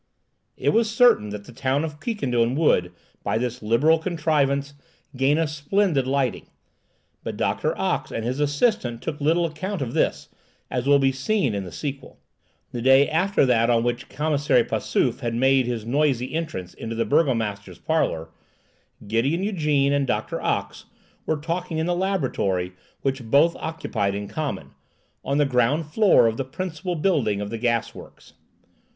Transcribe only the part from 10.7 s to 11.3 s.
as will be